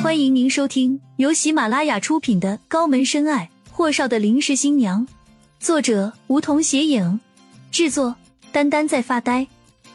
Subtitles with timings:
[0.00, 5.04] 欢迎您收听由喜马拉雅出品的《高门深爱：霍少的临时新娘》，
[5.58, 7.18] 作者梧桐斜影，
[7.72, 8.14] 制作
[8.52, 9.48] 丹丹在发呆，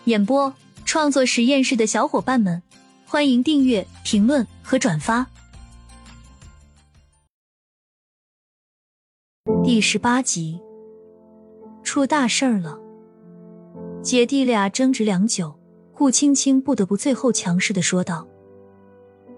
[0.03, 0.53] 演播
[0.83, 2.61] 创作实验室的小伙伴们，
[3.05, 5.25] 欢迎订阅、评论和转发。
[9.63, 10.59] 第十八集，
[11.81, 12.77] 出大事儿了！
[14.03, 15.57] 姐弟俩争执良久，
[15.93, 18.27] 顾青青不得不最后强势的说道。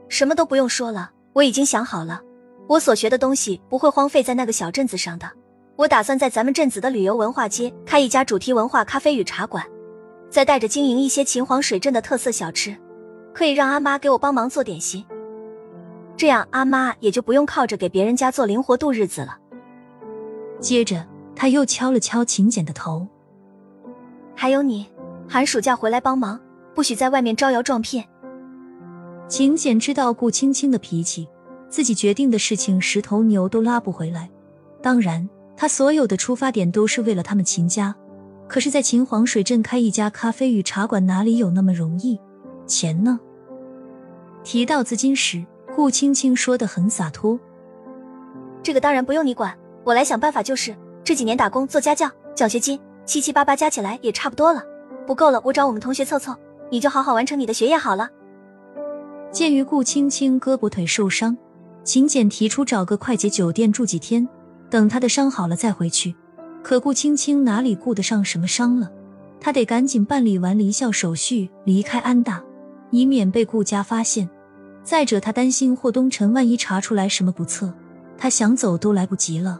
[0.07, 2.21] 什么都不用说了，我已经想好了，
[2.67, 5.29] 我所学的东西不会荒废在那个小镇子上的。
[5.75, 9.65] 我打算在咱们镇子的旅游文化街开一家主题文化咖啡与茶馆，
[10.29, 12.75] 再带着经营一些秦皇水镇的特色小吃，
[13.33, 15.05] 可以让阿妈给我帮忙做点心，
[16.15, 19.37] 这样阿妈也就不用靠着给别人家做零活度日子了。
[20.61, 23.05] 接着他又敲了敲秦简的头，
[24.33, 24.89] 还有你，
[25.27, 26.39] 寒暑假回来帮忙，
[26.73, 28.07] 不许在外面招摇撞骗。
[29.27, 31.27] 秦简知道顾青青的脾气，
[31.67, 34.29] 自己决定的事情十头牛都拉不回来。
[34.83, 37.95] 当然，他所有的出发点都是为了他们秦家。
[38.47, 42.19] 可是，在秦皇水镇开一家咖啡与茶馆，哪里有那么容易？
[42.67, 43.19] 钱呢？
[44.43, 45.43] 提到资金时，
[45.75, 47.39] 顾青青说的很洒脱
[48.61, 50.75] ：“这个当然不用你管，我来想办法就是。
[51.03, 54.63] 这几年打工、做家教、奖学金，七七八八加起来也差不多了。
[55.07, 56.35] 不够了，我找我们同学凑凑，
[56.69, 58.07] 你就好好完成你的学业好了。”
[59.35, 61.37] 鉴于顾青青胳膊腿受伤，
[61.83, 64.25] 秦简提出找个快捷酒店住几天，
[64.69, 66.15] 等她的伤好了再回去。
[66.63, 68.89] 可顾青青哪里顾得上什么伤了？
[69.37, 72.41] 她得赶紧办理完离校手续，离开安大，
[72.91, 74.29] 以免被顾家发现。
[74.85, 77.73] 再者，她担心霍东辰万一查出来什么不测，
[78.17, 79.59] 她想走都来不及了。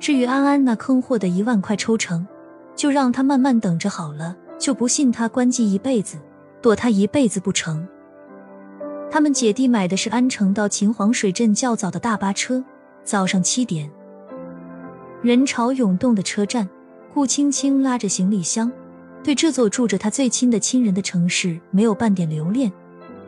[0.00, 2.26] 至于安安那坑货的一万块抽成，
[2.74, 4.34] 就让他慢慢等着好了。
[4.58, 6.16] 就不信他关机一辈子，
[6.62, 7.86] 躲他一辈子不成？
[9.10, 12.62] 他们姐弟买的是安城到秦皇水镇较早的大巴车。
[13.04, 13.90] 早上七点，
[15.22, 16.68] 人潮涌动的车站，
[17.14, 18.70] 顾青青拉着行李箱，
[19.24, 22.70] 对这座住着他最亲的亲人的城市没有半点留恋，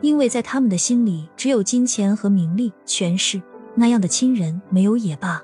[0.01, 3.41] 因为在他们的心里，只有金钱和名利、权势
[3.73, 5.41] 那样的亲人没有也罢。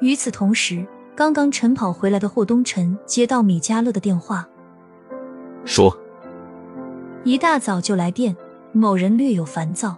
[0.00, 4.48] 与此同时，刚刚晨跑回来的霍东辰接到米迦勒的电话，
[5.64, 5.98] 说
[7.24, 8.36] ：“一大早就来电。”
[8.72, 9.96] 某人略有烦躁，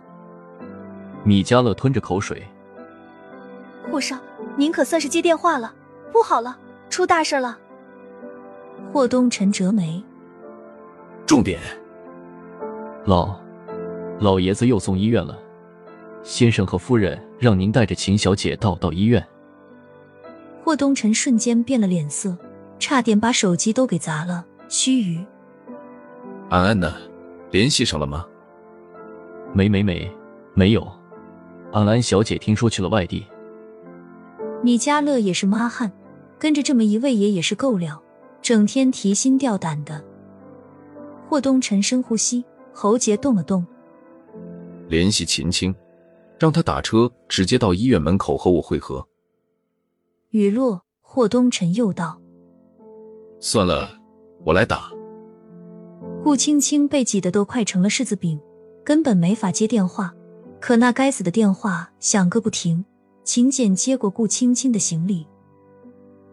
[1.25, 2.43] 米迦勒吞着口水。
[3.91, 4.17] 霍少，
[4.57, 5.75] 您可算是接电话了，
[6.13, 6.57] 不好了，
[6.89, 7.59] 出大事了！
[8.93, 10.03] 霍东辰折眉。
[11.27, 11.61] 重点，
[13.05, 13.37] 老
[14.21, 15.39] 老爷子又送医院了，
[16.23, 19.27] 先生和夫人让您带着秦小姐到到医院。
[20.65, 22.37] 霍东辰瞬间变了脸色，
[22.79, 24.47] 差点把手机都给砸了。
[24.69, 25.27] 须臾，
[26.49, 26.95] 安安呢？
[27.51, 28.25] 联系上了吗？
[29.53, 30.11] 没没没，
[30.55, 30.87] 没有。
[31.73, 33.25] 安安小姐听说去了外地。
[34.63, 35.91] 米迦勒也是妈汉，
[36.39, 38.03] 跟着这么一位爷也是够了，
[38.43, 40.05] 整天提心吊胆的。
[41.29, 43.65] 霍东辰深呼吸，喉结动了动。
[44.89, 45.75] 联系秦青，
[46.39, 49.07] 让他打车直接到医院门口和我会合。
[50.31, 52.21] 雨落，霍东辰又道
[53.41, 53.91] ：“算了，
[54.45, 54.91] 我来打。”
[56.23, 58.39] 顾青青被挤得都快成了柿子饼。
[58.85, 60.15] 根本没法接电话，
[60.61, 62.85] 可那该死的电话响个不停。
[63.23, 65.27] 秦简接过顾青青的行李，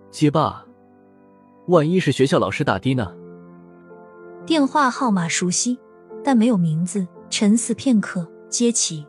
[0.09, 0.65] 接吧，
[1.67, 3.13] 万一是学校老师打的呢？
[4.45, 5.77] 电话号码熟悉，
[6.23, 7.05] 但没有名字。
[7.29, 9.05] 沉思片刻，接起：“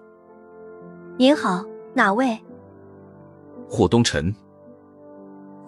[1.16, 2.37] 您好，哪位？”
[3.71, 4.34] 霍东辰。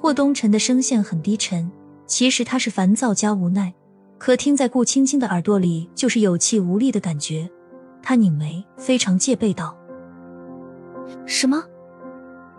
[0.00, 1.70] 霍东辰的声线很低沉，
[2.06, 3.72] 其实他是烦躁加无奈，
[4.18, 7.48] 可听在顾青青的耳朵里，就是有气无力的感觉。
[8.02, 9.76] 他拧眉，非常戒备道
[11.26, 11.62] ：“什么？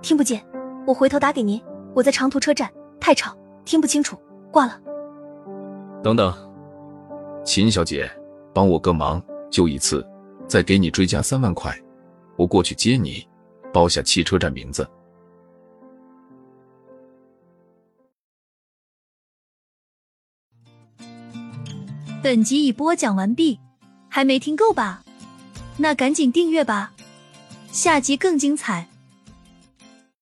[0.01, 0.43] 听不见？
[0.87, 1.61] 我回头打给您。
[1.93, 4.17] 我在长途车站，太吵，听不清楚，
[4.51, 4.81] 挂了。”
[6.01, 6.33] 等等，
[7.43, 8.09] 秦小姐，
[8.53, 10.05] 帮我个忙，就一次，
[10.47, 11.77] 再给你追加三万块，
[12.37, 13.27] 我过去接你，
[13.73, 14.87] 报下汽车站名字。
[22.23, 23.59] 本集已播讲完毕，
[24.07, 25.03] 还没听够吧？
[25.77, 26.91] 那赶紧订阅吧，
[27.71, 28.90] 下集更精彩。